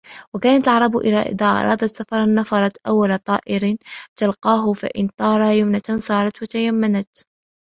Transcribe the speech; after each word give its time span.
وَكَانَتْ 0.35 0.67
الْعَرَبُ 0.67 0.97
إذَا 0.97 1.45
أَرَادَتْ 1.45 1.85
سَفَرًا 1.95 2.25
نَفَّرَتْ 2.25 2.77
أَوَّلَ 2.87 3.17
طَائِرٍ 3.17 3.75
تَلْقَاهُ 4.19 4.73
فَإِنْ 4.73 5.07
طَارَ 5.17 5.41
يَمْنَةً 5.51 5.97
سَارَتْ 5.99 6.41
وَتَيَمَّنَتْ 6.43 7.09